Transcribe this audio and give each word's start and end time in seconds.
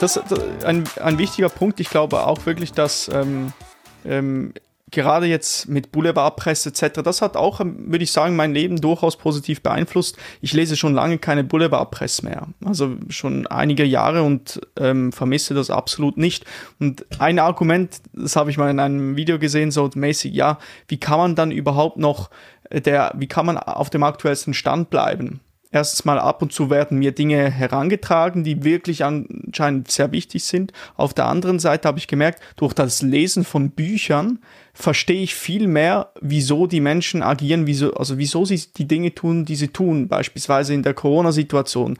das, 0.00 0.20
das 0.28 0.64
ein, 0.64 0.84
ein 1.00 1.18
wichtiger 1.18 1.48
Punkt. 1.48 1.80
Ich 1.80 1.90
glaube 1.90 2.26
auch 2.26 2.46
wirklich, 2.46 2.72
dass 2.72 3.08
ähm, 3.08 3.52
ähm, 4.04 4.52
gerade 4.94 5.26
jetzt 5.26 5.68
mit 5.68 5.92
Boulevardpresse 5.92 6.70
etc., 6.70 7.02
das 7.02 7.20
hat 7.20 7.36
auch, 7.36 7.60
würde 7.60 8.04
ich 8.04 8.12
sagen, 8.12 8.36
mein 8.36 8.54
Leben 8.54 8.80
durchaus 8.80 9.16
positiv 9.16 9.60
beeinflusst. 9.60 10.16
Ich 10.40 10.52
lese 10.52 10.76
schon 10.76 10.94
lange 10.94 11.18
keine 11.18 11.44
Boulevardpresse 11.44 12.24
mehr, 12.24 12.48
also 12.64 12.96
schon 13.08 13.46
einige 13.46 13.84
Jahre 13.84 14.22
und 14.22 14.60
ähm, 14.78 15.12
vermisse 15.12 15.52
das 15.54 15.70
absolut 15.70 16.16
nicht. 16.16 16.44
Und 16.78 17.04
ein 17.18 17.38
Argument, 17.38 18.00
das 18.12 18.36
habe 18.36 18.50
ich 18.50 18.56
mal 18.56 18.70
in 18.70 18.80
einem 18.80 19.16
Video 19.16 19.38
gesehen, 19.38 19.70
so 19.70 19.90
mäßig, 19.94 20.32
ja, 20.32 20.58
wie 20.88 20.98
kann 20.98 21.18
man 21.18 21.34
dann 21.34 21.50
überhaupt 21.50 21.98
noch 21.98 22.30
äh, 22.70 22.80
der, 22.80 23.12
wie 23.16 23.28
kann 23.28 23.46
man 23.46 23.58
auf 23.58 23.90
dem 23.90 24.02
aktuellsten 24.02 24.54
Stand 24.54 24.90
bleiben? 24.90 25.40
Erstens 25.74 26.04
mal 26.04 26.18
ab 26.18 26.40
und 26.40 26.52
zu 26.52 26.70
werden 26.70 26.98
mir 26.98 27.12
Dinge 27.12 27.50
herangetragen, 27.50 28.44
die 28.44 28.62
wirklich 28.64 29.04
anscheinend 29.04 29.90
sehr 29.90 30.12
wichtig 30.12 30.44
sind. 30.44 30.72
Auf 30.96 31.14
der 31.14 31.26
anderen 31.26 31.58
Seite 31.58 31.88
habe 31.88 31.98
ich 31.98 32.06
gemerkt, 32.06 32.40
durch 32.56 32.72
das 32.72 33.02
Lesen 33.02 33.44
von 33.44 33.70
Büchern 33.70 34.38
verstehe 34.72 35.22
ich 35.22 35.34
viel 35.34 35.66
mehr, 35.66 36.12
wieso 36.20 36.66
die 36.66 36.80
Menschen 36.80 37.22
agieren, 37.22 37.66
wieso, 37.66 37.94
also 37.94 38.18
wieso 38.18 38.44
sie 38.44 38.60
die 38.76 38.88
Dinge 38.88 39.14
tun, 39.14 39.44
die 39.44 39.56
sie 39.56 39.68
tun, 39.68 40.08
beispielsweise 40.08 40.74
in 40.74 40.82
der 40.82 40.94
Corona-Situation. 40.94 41.96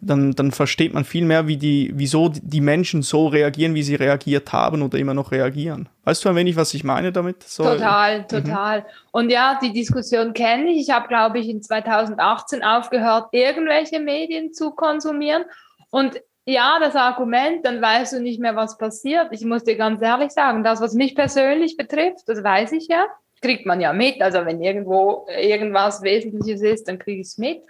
Dann, 0.00 0.32
dann 0.32 0.52
versteht 0.52 0.94
man 0.94 1.04
viel 1.04 1.24
mehr, 1.24 1.48
wie 1.48 1.56
die, 1.56 1.90
wieso 1.94 2.28
die 2.28 2.60
Menschen 2.60 3.02
so 3.02 3.26
reagieren, 3.26 3.74
wie 3.74 3.82
sie 3.82 3.96
reagiert 3.96 4.52
haben 4.52 4.82
oder 4.82 4.96
immer 4.96 5.14
noch 5.14 5.32
reagieren. 5.32 5.88
Weißt 6.04 6.24
du 6.24 6.28
ein 6.28 6.36
wenig, 6.36 6.56
was 6.56 6.72
ich 6.74 6.84
meine 6.84 7.10
damit? 7.10 7.42
So, 7.42 7.64
total, 7.64 8.20
mhm. 8.20 8.28
total. 8.28 8.80
Mhm. 8.80 8.84
Und 9.10 9.30
ja, 9.30 9.58
die 9.60 9.72
Diskussion 9.72 10.34
kenne 10.34 10.70
ich. 10.70 10.82
Ich 10.88 10.90
habe, 10.90 11.08
glaube 11.08 11.40
ich, 11.40 11.48
in 11.48 11.62
2018 11.62 12.62
aufgehört, 12.62 13.28
irgendwelche 13.32 13.98
Medien 13.98 14.52
zu 14.52 14.70
konsumieren. 14.70 15.44
Und 15.90 16.20
ja, 16.50 16.78
das 16.80 16.96
Argument, 16.96 17.66
dann 17.66 17.82
weißt 17.82 18.14
du 18.14 18.20
nicht 18.22 18.40
mehr, 18.40 18.56
was 18.56 18.78
passiert. 18.78 19.28
Ich 19.32 19.44
muss 19.44 19.64
dir 19.64 19.76
ganz 19.76 20.00
ehrlich 20.00 20.30
sagen, 20.30 20.64
das, 20.64 20.80
was 20.80 20.94
mich 20.94 21.14
persönlich 21.14 21.76
betrifft, 21.76 22.26
das 22.26 22.42
weiß 22.42 22.72
ich 22.72 22.88
ja, 22.88 23.04
kriegt 23.42 23.66
man 23.66 23.82
ja 23.82 23.92
mit. 23.92 24.22
Also 24.22 24.46
wenn 24.46 24.62
irgendwo 24.62 25.26
irgendwas 25.28 26.00
Wesentliches 26.02 26.62
ist, 26.62 26.88
dann 26.88 26.98
kriege 26.98 27.20
ich 27.20 27.26
es 27.26 27.36
mit. 27.36 27.60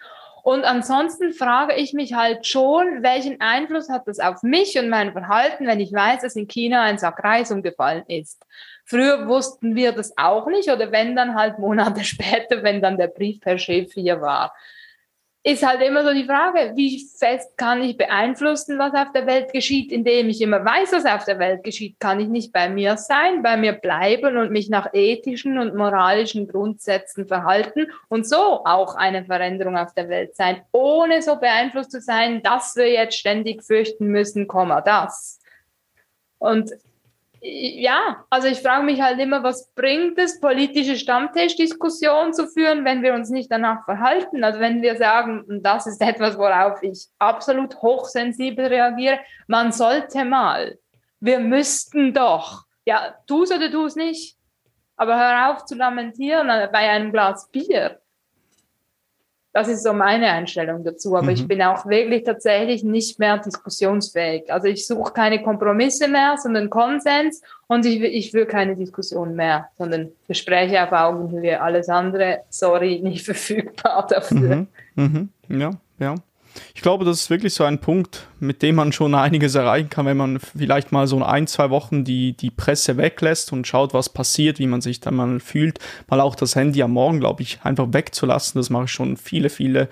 Und 0.48 0.64
ansonsten 0.64 1.34
frage 1.34 1.74
ich 1.74 1.92
mich 1.92 2.14
halt 2.14 2.46
schon, 2.46 3.02
welchen 3.02 3.38
Einfluss 3.38 3.90
hat 3.90 4.08
das 4.08 4.18
auf 4.18 4.42
mich 4.42 4.78
und 4.78 4.88
mein 4.88 5.12
Verhalten, 5.12 5.66
wenn 5.66 5.78
ich 5.78 5.92
weiß, 5.92 6.22
dass 6.22 6.36
in 6.36 6.48
China 6.48 6.80
ein 6.84 6.96
Sack 6.96 7.22
Reis 7.22 7.52
umgefallen 7.52 8.04
ist. 8.08 8.46
Früher 8.86 9.28
wussten 9.28 9.76
wir 9.76 9.92
das 9.92 10.16
auch 10.16 10.46
nicht 10.46 10.70
oder 10.70 10.90
wenn 10.90 11.14
dann 11.14 11.34
halt 11.34 11.58
Monate 11.58 12.02
später, 12.02 12.62
wenn 12.62 12.80
dann 12.80 12.96
der 12.96 13.08
Brief 13.08 13.42
per 13.42 13.58
Chef 13.58 13.92
hier 13.92 14.22
war 14.22 14.54
ist 15.44 15.64
halt 15.64 15.80
immer 15.82 16.02
so 16.02 16.12
die 16.12 16.24
Frage, 16.24 16.72
wie 16.74 17.06
fest 17.16 17.56
kann 17.56 17.80
ich 17.80 17.96
beeinflussen, 17.96 18.78
was 18.78 18.92
auf 18.92 19.12
der 19.12 19.26
Welt 19.26 19.52
geschieht, 19.52 19.92
indem 19.92 20.28
ich 20.28 20.40
immer 20.40 20.64
weiß, 20.64 20.92
was 20.92 21.06
auf 21.06 21.24
der 21.24 21.38
Welt 21.38 21.62
geschieht, 21.62 22.00
kann 22.00 22.18
ich 22.20 22.28
nicht 22.28 22.52
bei 22.52 22.68
mir 22.68 22.96
sein, 22.96 23.42
bei 23.42 23.56
mir 23.56 23.72
bleiben 23.72 24.36
und 24.36 24.50
mich 24.50 24.68
nach 24.68 24.92
ethischen 24.92 25.58
und 25.58 25.74
moralischen 25.74 26.48
Grundsätzen 26.48 27.26
verhalten 27.26 27.86
und 28.08 28.26
so 28.26 28.64
auch 28.64 28.96
eine 28.96 29.24
Veränderung 29.24 29.76
auf 29.76 29.94
der 29.94 30.08
Welt 30.08 30.34
sein, 30.34 30.62
ohne 30.72 31.22
so 31.22 31.36
beeinflusst 31.36 31.92
zu 31.92 32.00
sein, 32.00 32.42
dass 32.42 32.74
wir 32.74 32.90
jetzt 32.90 33.16
ständig 33.16 33.62
fürchten 33.62 34.08
müssen, 34.08 34.48
das. 34.84 35.40
Und 36.38 36.72
ja, 37.40 38.24
also 38.30 38.48
ich 38.48 38.60
frage 38.60 38.84
mich 38.84 39.00
halt 39.00 39.18
immer, 39.20 39.42
was 39.42 39.72
bringt 39.74 40.18
es, 40.18 40.40
politische 40.40 40.96
Stammtischdiskussionen 40.96 42.32
zu 42.32 42.46
führen, 42.46 42.84
wenn 42.84 43.02
wir 43.02 43.14
uns 43.14 43.30
nicht 43.30 43.50
danach 43.50 43.84
verhalten? 43.84 44.42
Also 44.42 44.60
wenn 44.60 44.82
wir 44.82 44.96
sagen, 44.96 45.44
das 45.62 45.86
ist 45.86 46.00
etwas, 46.00 46.36
worauf 46.36 46.82
ich 46.82 47.06
absolut 47.18 47.76
hochsensibel 47.76 48.66
reagiere, 48.66 49.20
man 49.46 49.72
sollte 49.72 50.24
mal, 50.24 50.78
wir 51.20 51.38
müssten 51.38 52.12
doch, 52.12 52.64
ja, 52.84 53.14
tu 53.26 53.44
es 53.44 53.52
oder 53.52 53.70
tu 53.70 53.86
es 53.86 53.96
nicht, 53.96 54.36
aber 54.96 55.16
hör 55.16 55.50
auf 55.50 55.64
zu 55.64 55.76
lamentieren 55.76 56.48
bei 56.72 56.90
einem 56.90 57.12
Glas 57.12 57.48
Bier. 57.50 58.00
Das 59.52 59.66
ist 59.66 59.82
so 59.82 59.92
meine 59.92 60.30
Einstellung 60.30 60.84
dazu. 60.84 61.16
Aber 61.16 61.26
mhm. 61.26 61.30
ich 61.30 61.48
bin 61.48 61.62
auch 61.62 61.86
wirklich 61.86 62.24
tatsächlich 62.24 62.84
nicht 62.84 63.18
mehr 63.18 63.38
diskussionsfähig. 63.38 64.52
Also 64.52 64.68
ich 64.68 64.86
suche 64.86 65.12
keine 65.12 65.42
Kompromisse 65.42 66.06
mehr, 66.08 66.36
sondern 66.36 66.70
Konsens 66.70 67.42
und 67.66 67.86
ich, 67.86 68.00
ich 68.02 68.34
will 68.34 68.46
keine 68.46 68.76
Diskussion 68.76 69.34
mehr, 69.34 69.68
sondern 69.76 70.10
Gespräche 70.26 70.82
auf 70.82 70.92
Augenhöhe. 70.92 71.60
Alles 71.60 71.88
andere, 71.88 72.40
sorry, 72.50 73.00
nicht 73.02 73.24
verfügbar 73.24 74.06
dafür. 74.08 74.56
Mhm. 74.56 74.66
Mhm. 74.96 75.28
Ja, 75.48 75.70
ja. 75.98 76.14
Ich 76.74 76.82
glaube, 76.82 77.04
das 77.04 77.22
ist 77.22 77.30
wirklich 77.30 77.54
so 77.54 77.64
ein 77.64 77.80
Punkt, 77.80 78.28
mit 78.40 78.62
dem 78.62 78.76
man 78.76 78.92
schon 78.92 79.14
einiges 79.14 79.54
erreichen 79.54 79.90
kann, 79.90 80.06
wenn 80.06 80.16
man 80.16 80.40
vielleicht 80.40 80.92
mal 80.92 81.06
so 81.06 81.22
ein, 81.22 81.46
zwei 81.46 81.70
Wochen 81.70 82.04
die, 82.04 82.34
die 82.34 82.50
Presse 82.50 82.96
weglässt 82.96 83.52
und 83.52 83.66
schaut, 83.66 83.94
was 83.94 84.08
passiert, 84.08 84.58
wie 84.58 84.66
man 84.66 84.80
sich 84.80 85.00
dann 85.00 85.16
mal 85.16 85.40
fühlt. 85.40 85.78
Mal 86.08 86.20
auch 86.20 86.34
das 86.34 86.56
Handy 86.56 86.82
am 86.82 86.92
Morgen, 86.92 87.20
glaube 87.20 87.42
ich, 87.42 87.60
einfach 87.62 87.86
wegzulassen. 87.92 88.58
Das 88.58 88.70
mache 88.70 88.84
ich 88.84 88.92
schon 88.92 89.16
viele, 89.16 89.50
viele 89.50 89.88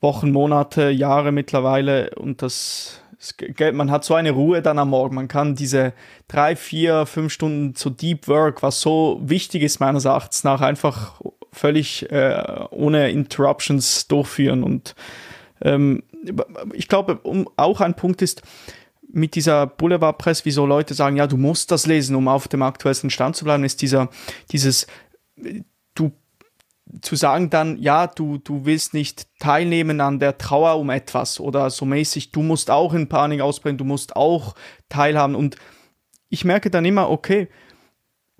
Wochen, 0.00 0.30
Monate, 0.30 0.90
Jahre 0.90 1.32
mittlerweile. 1.32 2.10
Und 2.16 2.42
das, 2.42 3.00
man 3.72 3.90
hat 3.90 4.04
so 4.04 4.14
eine 4.14 4.30
Ruhe 4.30 4.62
dann 4.62 4.78
am 4.78 4.90
Morgen. 4.90 5.14
Man 5.14 5.28
kann 5.28 5.54
diese 5.54 5.92
drei, 6.28 6.56
vier, 6.56 7.06
fünf 7.06 7.32
Stunden 7.32 7.74
zu 7.74 7.90
Deep 7.90 8.28
Work, 8.28 8.62
was 8.62 8.80
so 8.80 9.20
wichtig 9.22 9.62
ist 9.62 9.80
meines 9.80 10.04
Erachtens 10.04 10.44
nach, 10.44 10.60
einfach 10.60 11.20
völlig 11.54 12.10
äh, 12.10 12.66
ohne 12.70 13.10
Interruptions 13.10 14.08
durchführen 14.08 14.62
und 14.62 14.94
ich 16.72 16.88
glaube, 16.88 17.20
auch 17.56 17.80
ein 17.80 17.94
Punkt 17.94 18.22
ist, 18.22 18.42
mit 19.14 19.36
dieser 19.36 19.66
Boulevardpresse, 19.66 20.44
wieso 20.44 20.66
Leute 20.66 20.92
sagen, 20.94 21.16
ja, 21.16 21.26
du 21.26 21.36
musst 21.36 21.70
das 21.70 21.86
lesen, 21.86 22.16
um 22.16 22.26
auf 22.26 22.48
dem 22.48 22.62
aktuellsten 22.62 23.10
Stand 23.10 23.36
zu 23.36 23.44
bleiben, 23.44 23.64
ist 23.64 23.80
dieser, 23.80 24.08
dieses, 24.50 24.86
du, 25.94 26.10
zu 27.00 27.14
sagen 27.16 27.48
dann, 27.48 27.78
ja, 27.78 28.08
du, 28.08 28.38
du 28.38 28.66
willst 28.66 28.92
nicht 28.92 29.26
teilnehmen 29.38 30.00
an 30.00 30.18
der 30.18 30.36
Trauer 30.36 30.78
um 30.78 30.90
etwas 30.90 31.38
oder 31.38 31.70
so 31.70 31.84
mäßig, 31.84 32.32
du 32.32 32.42
musst 32.42 32.70
auch 32.70 32.92
in 32.92 33.08
Panik 33.08 33.40
ausbrechen, 33.40 33.78
du 33.78 33.84
musst 33.84 34.16
auch 34.16 34.54
teilhaben. 34.88 35.36
Und 35.36 35.56
ich 36.28 36.44
merke 36.44 36.70
dann 36.70 36.84
immer, 36.84 37.08
okay, 37.08 37.48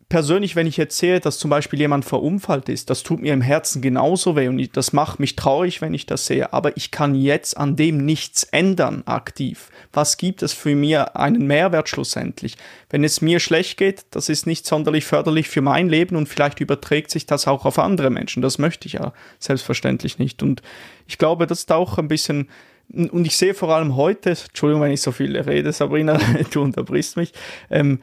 persönlich, 0.09 0.57
wenn 0.57 0.67
ich 0.67 0.81
sehe, 0.89 1.21
dass 1.21 1.39
zum 1.39 1.51
Beispiel 1.51 1.79
jemand 1.79 2.05
verunfallt 2.05 2.69
ist, 2.69 2.91
das 2.91 3.03
tut 3.03 3.21
mir 3.21 3.33
im 3.33 3.41
Herzen 3.41 3.83
genauso 3.83 4.37
weh 4.37 4.49
und 4.49 4.77
das 4.77 4.93
macht 4.93 5.21
mich 5.21 5.37
traurig, 5.37 5.81
wenn 5.81 5.95
ich 5.95 6.07
das 6.07 6.27
sehe. 6.27 6.53
Aber 6.53 6.77
ich 6.77 6.91
kann 6.91 7.15
jetzt 7.15 7.57
an 7.57 7.77
dem 7.77 7.99
nichts 7.99 8.45
ändern 8.45 9.03
aktiv. 9.07 9.71
Was 9.93 10.17
gibt 10.17 10.43
es 10.43 10.53
für 10.53 10.75
mir 10.75 11.17
einen 11.17 11.47
Mehrwert 11.47 11.89
schlussendlich? 11.89 12.57
Wenn 12.91 13.05
es 13.05 13.21
mir 13.21 13.41
schlecht 13.41 13.77
geht, 13.77 14.07
das 14.11 14.29
ist 14.29 14.47
nicht 14.47 14.67
sonderlich 14.67 15.05
förderlich 15.05 15.49
für 15.49 15.63
mein 15.63 15.89
Leben 15.89 16.17
und 16.17 16.29
vielleicht 16.29 16.61
überträgt 16.61 17.11
sich 17.11 17.27
das 17.27 17.47
auch 17.47 17.65
auf 17.65 17.79
andere 17.79 18.11
Menschen. 18.11 18.43
Das 18.43 18.59
möchte 18.59 18.87
ich 18.87 18.95
ja 18.95 19.13
selbstverständlich 19.39 20.19
nicht. 20.19 20.43
Und 20.43 20.63
ich 21.07 21.19
glaube, 21.19 21.47
das 21.47 21.61
ist 21.61 21.73
auch 21.73 21.99
ein 21.99 22.09
bisschen 22.09 22.49
und 22.93 23.27
ich 23.27 23.37
sehe 23.37 23.55
vor 23.55 23.71
allem 23.71 23.97
heute, 23.97 24.31
Entschuldigung, 24.31 24.83
wenn 24.83 24.91
ich 24.93 25.01
so 25.01 25.11
viel 25.11 25.37
rede, 25.37 25.73
Sabrina, 25.73 26.19
du 26.53 26.63
unterbrichst 26.63 27.17
mich, 27.17 27.33
ähm, 27.71 28.01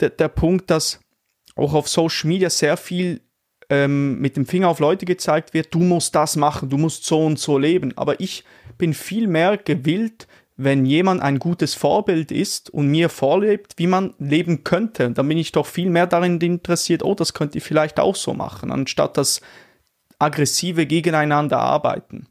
der, 0.00 0.10
der 0.10 0.28
Punkt, 0.28 0.70
dass 0.70 1.00
auch 1.56 1.74
auf 1.74 1.88
Social 1.88 2.28
Media 2.28 2.50
sehr 2.50 2.76
viel 2.76 3.20
ähm, 3.70 4.20
mit 4.20 4.36
dem 4.36 4.46
Finger 4.46 4.68
auf 4.68 4.80
Leute 4.80 5.06
gezeigt 5.06 5.54
wird, 5.54 5.72
du 5.72 5.80
musst 5.80 6.14
das 6.14 6.36
machen, 6.36 6.68
du 6.68 6.76
musst 6.76 7.04
so 7.04 7.24
und 7.24 7.38
so 7.38 7.58
leben. 7.58 7.96
Aber 7.96 8.20
ich 8.20 8.44
bin 8.78 8.94
viel 8.94 9.26
mehr 9.26 9.56
gewillt, 9.56 10.26
wenn 10.56 10.86
jemand 10.86 11.20
ein 11.22 11.38
gutes 11.38 11.74
Vorbild 11.74 12.30
ist 12.30 12.70
und 12.70 12.88
mir 12.88 13.08
vorlebt, 13.08 13.74
wie 13.76 13.88
man 13.88 14.14
leben 14.18 14.62
könnte, 14.62 15.10
dann 15.10 15.28
bin 15.28 15.38
ich 15.38 15.50
doch 15.50 15.66
viel 15.66 15.90
mehr 15.90 16.06
darin 16.06 16.40
interessiert, 16.40 17.02
oh, 17.02 17.14
das 17.14 17.34
könnt 17.34 17.56
ihr 17.56 17.60
vielleicht 17.60 17.98
auch 17.98 18.14
so 18.14 18.34
machen, 18.34 18.70
anstatt 18.70 19.16
das 19.16 19.40
aggressive 20.20 20.86
gegeneinander 20.86 21.58
arbeiten. 21.58 22.28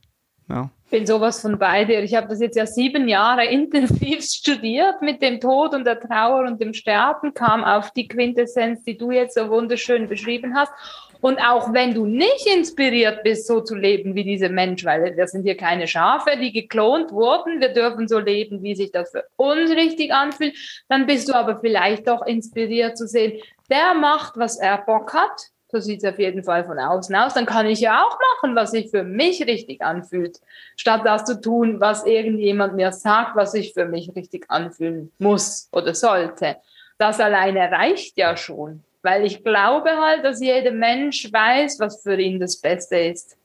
Ja 0.47 0.72
bin 0.94 1.08
sowas 1.08 1.42
von 1.42 1.57
bei 1.57 1.86
dir. 1.86 2.04
Ich 2.04 2.13
habe 2.13 2.28
das 2.28 2.40
jetzt 2.40 2.56
ja 2.56 2.68
sieben 2.68 3.07
Jahre 3.07 3.45
intensiv 3.50 4.24
studiert 4.24 5.01
mit 5.01 5.24
dem 5.24 5.40
Tod 5.40 5.74
und 5.74 5.86
der 5.86 6.00
Trauer 6.00 6.45
und 6.45 6.62
dem 6.62 6.75
Sterben, 6.75 7.34
kam 7.34 7.63
auf 7.63 7.90
die 7.92 8.07
Quintessenz, 8.07 8.84
die 8.84 8.95
du 8.95 9.10
jetzt 9.10 9.34
so 9.34 9.50
wunderschön 9.50 10.07
beschrieben 10.07 10.56
hast. 10.56 10.72
Und 11.19 11.40
auch 11.40 11.74
wenn 11.74 11.95
du 11.95 12.06
nicht 12.06 12.45
inspiriert 12.45 13.24
bist, 13.24 13.48
so 13.48 13.62
zu 13.62 13.75
leben 13.75 14.13
wie 14.13 14.24
diese 14.24 14.50
Mensch, 14.50 14.86
weil 14.86 15.18
wir 15.18 15.28
sind 15.28 15.44
hier 15.44 15.57
keine 15.57 15.88
Schafe, 15.88 16.38
die 16.40 16.51
geklont 16.51 17.12
wurden, 17.12 17.60
wir 17.60 17.69
dürfen 17.69 18.07
so 18.07 18.19
leben, 18.19 18.62
wie 18.62 18.75
sich 18.75 18.92
das 18.92 19.10
für 19.10 19.25
uns 19.36 19.72
richtig 19.72 20.13
anfühlt, 20.13 20.54
dann 20.89 21.07
bist 21.07 21.28
du 21.28 21.34
aber 21.34 21.60
vielleicht 21.60 22.07
doch 22.07 22.24
inspiriert 22.24 23.00
zu 23.00 23.07
sehen, 23.07 23.42
der 23.72 23.96
macht, 23.96 24.38
was 24.38 24.60
er 24.60 24.78
Bock 24.78 25.16
hat, 25.16 25.52
so 25.74 25.80
sieht 25.80 26.04
es 26.04 26.10
auf 26.10 26.20
jeden 26.20 26.44
Fall 26.44 26.64
von 26.64 26.78
außen 26.78 27.16
aus. 27.16 27.34
Dann 27.34 27.48
kann 27.48 27.66
ich 27.66 27.80
ja 27.80 28.04
auch 28.04 28.18
machen, 28.36 28.56
was 28.56 28.72
sich 28.72 28.92
für 28.92 29.04
mich 29.04 29.46
richtig 29.48 29.81
anfühlt, 29.81 30.40
statt 30.75 31.02
das 31.04 31.25
zu 31.25 31.42
tun, 31.42 31.80
was 31.80 32.06
irgendjemand 32.06 32.75
mir 32.75 32.92
sagt, 32.92 33.36
was 33.36 33.54
sich 33.54 33.74
für 33.74 33.86
mich 33.86 34.16
richtig 34.16 34.46
anfühlen 34.50 35.12
muss 35.18 35.68
oder 35.72 35.96
sollte. 35.96 36.58
Das 37.00 37.20
alleine 37.20 37.72
reicht 37.72 38.18
ja 38.18 38.38
schon, 38.38 38.84
weil 39.02 39.25
ich 39.25 39.44
glaube 39.44 39.90
halt, 39.90 40.24
dass 40.24 40.40
jeder 40.40 40.72
Mensch 40.72 41.34
weiß, 41.34 41.80
was 41.80 42.04
für 42.04 42.16
ihn 42.16 42.40
das 42.40 42.58
Beste 42.58 42.98
ist. 42.98 43.36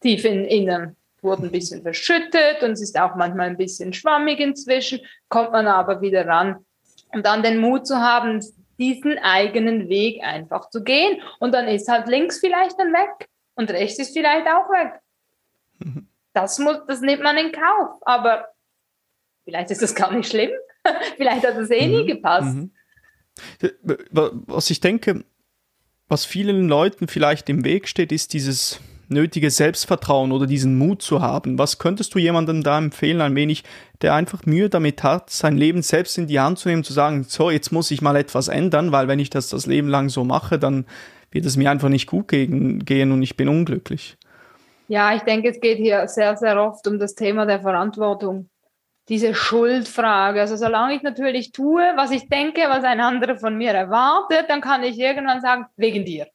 Tief 0.00 0.24
in 0.24 0.44
innen 0.44 0.94
wurde 1.20 1.46
ein 1.46 1.50
bisschen 1.50 1.82
verschüttet 1.82 2.62
und 2.62 2.72
es 2.72 2.82
ist 2.82 2.98
auch 2.98 3.16
manchmal 3.16 3.48
ein 3.48 3.56
bisschen 3.56 3.92
schwammig 3.92 4.38
inzwischen, 4.38 5.00
kommt 5.28 5.50
man 5.50 5.66
aber 5.66 6.00
wieder 6.00 6.26
ran. 6.26 6.64
Und 7.12 7.26
dann 7.26 7.42
den 7.42 7.58
Mut 7.58 7.88
zu 7.88 7.96
haben, 7.96 8.40
diesen 8.78 9.18
eigenen 9.18 9.88
Weg 9.88 10.22
einfach 10.22 10.70
zu 10.70 10.82
gehen. 10.82 11.20
Und 11.38 11.52
dann 11.52 11.68
ist 11.68 11.88
halt 11.88 12.08
links 12.08 12.38
vielleicht 12.38 12.78
dann 12.78 12.92
weg 12.92 13.28
und 13.54 13.70
rechts 13.70 13.98
ist 13.98 14.12
vielleicht 14.12 14.46
auch 14.46 14.68
weg. 14.70 15.00
Mhm. 15.78 16.08
Das, 16.32 16.58
muss, 16.58 16.76
das 16.86 17.00
nimmt 17.00 17.22
man 17.22 17.38
in 17.38 17.50
Kauf. 17.50 17.98
Aber 18.02 18.48
vielleicht 19.44 19.70
ist 19.70 19.80
das 19.80 19.94
gar 19.94 20.12
nicht 20.12 20.28
schlimm. 20.28 20.50
vielleicht 21.16 21.46
hat 21.46 21.56
es 21.56 21.70
eh 21.70 21.86
mhm. 21.86 21.92
nie 21.94 22.06
gepasst. 22.06 22.54
Mhm. 22.54 22.72
Was 24.44 24.68
ich 24.68 24.80
denke, 24.80 25.24
was 26.08 26.26
vielen 26.26 26.68
Leuten 26.68 27.08
vielleicht 27.08 27.48
im 27.48 27.64
Weg 27.64 27.88
steht, 27.88 28.12
ist 28.12 28.34
dieses 28.34 28.80
nötige 29.08 29.50
Selbstvertrauen 29.50 30.32
oder 30.32 30.46
diesen 30.46 30.78
Mut 30.78 31.02
zu 31.02 31.22
haben. 31.22 31.58
Was 31.58 31.78
könntest 31.78 32.14
du 32.14 32.18
jemandem 32.18 32.62
da 32.62 32.78
empfehlen, 32.78 33.20
ein 33.20 33.36
wenig, 33.36 33.64
der 34.02 34.14
einfach 34.14 34.44
Mühe 34.46 34.68
damit 34.68 35.02
hat, 35.02 35.30
sein 35.30 35.56
Leben 35.56 35.82
selbst 35.82 36.18
in 36.18 36.26
die 36.26 36.40
Hand 36.40 36.58
zu 36.58 36.68
nehmen, 36.68 36.84
zu 36.84 36.92
sagen, 36.92 37.24
so, 37.24 37.50
jetzt 37.50 37.72
muss 37.72 37.90
ich 37.90 38.02
mal 38.02 38.16
etwas 38.16 38.48
ändern, 38.48 38.92
weil 38.92 39.08
wenn 39.08 39.18
ich 39.18 39.30
das 39.30 39.48
das 39.48 39.66
Leben 39.66 39.88
lang 39.88 40.08
so 40.08 40.24
mache, 40.24 40.58
dann 40.58 40.86
wird 41.30 41.46
es 41.46 41.56
mir 41.56 41.70
einfach 41.70 41.88
nicht 41.88 42.06
gut 42.06 42.28
gehen, 42.28 43.12
und 43.12 43.22
ich 43.22 43.36
bin 43.36 43.48
unglücklich. 43.48 44.16
Ja, 44.88 45.14
ich 45.14 45.22
denke, 45.22 45.48
es 45.48 45.60
geht 45.60 45.78
hier 45.78 46.06
sehr, 46.08 46.36
sehr 46.36 46.60
oft 46.60 46.86
um 46.86 46.98
das 46.98 47.14
Thema 47.14 47.44
der 47.46 47.60
Verantwortung. 47.60 48.48
Diese 49.08 49.34
Schuldfrage. 49.34 50.40
Also 50.40 50.56
solange 50.56 50.94
ich 50.94 51.02
natürlich 51.02 51.52
tue, 51.52 51.82
was 51.96 52.10
ich 52.10 52.28
denke, 52.28 52.62
was 52.68 52.84
ein 52.84 53.00
anderer 53.00 53.36
von 53.36 53.56
mir 53.56 53.72
erwartet, 53.72 54.46
dann 54.48 54.60
kann 54.60 54.82
ich 54.82 54.98
irgendwann 54.98 55.40
sagen, 55.40 55.66
wegen 55.76 56.04
dir. 56.04 56.26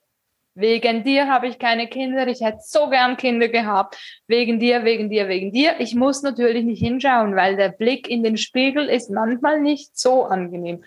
Wegen 0.54 1.02
dir 1.02 1.28
habe 1.28 1.46
ich 1.46 1.58
keine 1.58 1.88
Kinder. 1.88 2.26
Ich 2.28 2.42
hätte 2.42 2.58
so 2.62 2.90
gern 2.90 3.16
Kinder 3.16 3.48
gehabt. 3.48 3.96
Wegen 4.26 4.60
dir, 4.60 4.84
wegen 4.84 5.08
dir, 5.08 5.28
wegen 5.28 5.50
dir. 5.50 5.80
Ich 5.80 5.94
muss 5.94 6.22
natürlich 6.22 6.64
nicht 6.64 6.80
hinschauen, 6.80 7.34
weil 7.36 7.56
der 7.56 7.70
Blick 7.70 8.08
in 8.08 8.22
den 8.22 8.36
Spiegel 8.36 8.88
ist 8.88 9.10
manchmal 9.10 9.60
nicht 9.60 9.98
so 9.98 10.24
angenehm. 10.24 10.84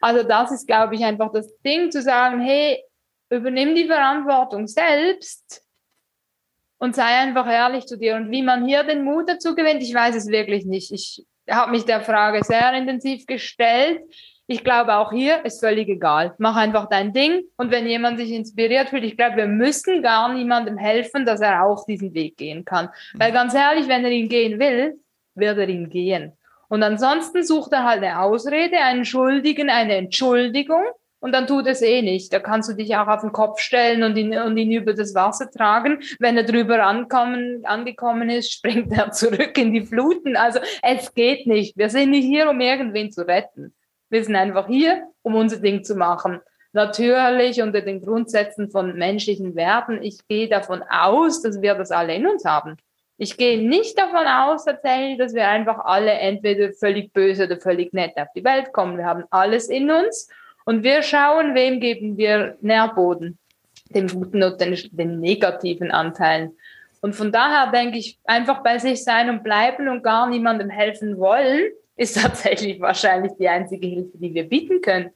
Also 0.00 0.22
das 0.24 0.50
ist, 0.50 0.66
glaube 0.66 0.96
ich, 0.96 1.04
einfach 1.04 1.30
das 1.32 1.56
Ding 1.62 1.90
zu 1.92 2.02
sagen, 2.02 2.40
hey, 2.40 2.82
übernimm 3.30 3.74
die 3.74 3.86
Verantwortung 3.86 4.66
selbst 4.66 5.62
und 6.78 6.96
sei 6.96 7.04
einfach 7.04 7.46
ehrlich 7.46 7.86
zu 7.86 7.96
dir. 7.96 8.16
Und 8.16 8.30
wie 8.30 8.42
man 8.42 8.66
hier 8.66 8.82
den 8.82 9.04
Mut 9.04 9.28
dazu 9.28 9.54
gewinnt, 9.54 9.82
ich 9.82 9.94
weiß 9.94 10.16
es 10.16 10.26
wirklich 10.26 10.64
nicht. 10.66 10.90
Ich 10.92 11.24
habe 11.48 11.70
mich 11.70 11.84
der 11.84 12.00
Frage 12.00 12.42
sehr 12.44 12.72
intensiv 12.74 13.26
gestellt 13.26 14.02
ich 14.46 14.62
glaube, 14.62 14.96
auch 14.96 15.10
hier 15.10 15.44
ist 15.44 15.60
völlig 15.60 15.88
egal. 15.88 16.34
Mach 16.38 16.56
einfach 16.56 16.88
dein 16.88 17.12
Ding. 17.12 17.44
Und 17.56 17.70
wenn 17.70 17.86
jemand 17.86 18.18
sich 18.18 18.30
inspiriert 18.30 18.90
fühlt, 18.90 19.04
ich 19.04 19.16
glaube, 19.16 19.36
wir 19.36 19.46
müssen 19.46 20.02
gar 20.02 20.32
niemandem 20.32 20.76
helfen, 20.76 21.24
dass 21.24 21.40
er 21.40 21.64
auch 21.64 21.86
diesen 21.86 22.12
Weg 22.12 22.36
gehen 22.36 22.64
kann. 22.64 22.90
Weil 23.14 23.32
ganz 23.32 23.54
ehrlich, 23.54 23.88
wenn 23.88 24.04
er 24.04 24.10
ihn 24.10 24.28
gehen 24.28 24.58
will, 24.58 25.00
wird 25.34 25.58
er 25.58 25.68
ihn 25.68 25.88
gehen. 25.88 26.32
Und 26.68 26.82
ansonsten 26.82 27.42
sucht 27.42 27.72
er 27.72 27.84
halt 27.84 28.02
eine 28.02 28.20
Ausrede, 28.20 28.78
einen 28.78 29.04
Schuldigen, 29.04 29.70
eine 29.70 29.96
Entschuldigung. 29.96 30.84
Und 31.20 31.32
dann 31.32 31.46
tut 31.46 31.66
es 31.66 31.80
eh 31.80 32.02
nicht. 32.02 32.30
Da 32.34 32.38
kannst 32.38 32.68
du 32.68 32.74
dich 32.74 32.94
auch 32.96 33.06
auf 33.06 33.22
den 33.22 33.32
Kopf 33.32 33.58
stellen 33.60 34.02
und 34.02 34.14
ihn, 34.18 34.36
und 34.36 34.58
ihn 34.58 34.72
über 34.72 34.92
das 34.92 35.14
Wasser 35.14 35.50
tragen. 35.50 36.00
Wenn 36.18 36.36
er 36.36 36.42
drüber 36.42 36.84
ankommen, 36.84 37.64
angekommen 37.64 38.28
ist, 38.28 38.52
springt 38.52 38.92
er 38.92 39.10
zurück 39.10 39.56
in 39.56 39.72
die 39.72 39.86
Fluten. 39.86 40.36
Also 40.36 40.60
es 40.82 41.14
geht 41.14 41.46
nicht. 41.46 41.78
Wir 41.78 41.88
sind 41.88 42.10
nicht 42.10 42.26
hier, 42.26 42.50
um 42.50 42.60
irgendwen 42.60 43.10
zu 43.10 43.26
retten. 43.26 43.72
Wir 44.14 44.22
sind 44.22 44.36
einfach 44.36 44.68
hier, 44.68 45.08
um 45.22 45.34
unser 45.34 45.56
Ding 45.56 45.82
zu 45.82 45.96
machen. 45.96 46.38
Natürlich 46.72 47.60
unter 47.60 47.80
den 47.80 48.00
Grundsätzen 48.00 48.70
von 48.70 48.96
menschlichen 48.96 49.56
Werten. 49.56 50.00
Ich 50.04 50.28
gehe 50.28 50.48
davon 50.48 50.84
aus, 50.88 51.42
dass 51.42 51.60
wir 51.60 51.74
das 51.74 51.90
alle 51.90 52.14
in 52.14 52.24
uns 52.24 52.44
haben. 52.44 52.76
Ich 53.18 53.36
gehe 53.36 53.60
nicht 53.60 53.98
davon 53.98 54.24
aus, 54.24 54.66
tatsächlich, 54.66 55.18
dass 55.18 55.34
wir 55.34 55.48
einfach 55.48 55.80
alle 55.84 56.12
entweder 56.12 56.72
völlig 56.74 57.12
böse 57.12 57.46
oder 57.46 57.56
völlig 57.56 57.92
nett 57.92 58.16
auf 58.16 58.28
die 58.36 58.44
Welt 58.44 58.72
kommen. 58.72 58.98
Wir 58.98 59.06
haben 59.06 59.24
alles 59.30 59.68
in 59.68 59.90
uns 59.90 60.28
und 60.64 60.84
wir 60.84 61.02
schauen, 61.02 61.56
wem 61.56 61.80
geben 61.80 62.16
wir 62.16 62.56
Nährboden, 62.60 63.36
den 63.88 64.06
guten 64.06 64.44
und 64.44 64.60
den, 64.60 64.78
den 64.92 65.18
negativen 65.18 65.90
Anteilen. 65.90 66.56
Und 67.00 67.16
von 67.16 67.32
daher 67.32 67.72
denke 67.72 67.98
ich, 67.98 68.20
einfach 68.22 68.62
bei 68.62 68.78
sich 68.78 69.02
sein 69.02 69.28
und 69.28 69.42
bleiben 69.42 69.88
und 69.88 70.04
gar 70.04 70.28
niemandem 70.28 70.70
helfen 70.70 71.18
wollen, 71.18 71.64
ist 71.96 72.20
tatsächlich 72.20 72.80
wahrscheinlich 72.80 73.32
die 73.38 73.48
einzige 73.48 73.86
Hilfe, 73.86 74.18
die 74.18 74.34
wir 74.34 74.48
bieten 74.48 74.80
können. 74.80 75.10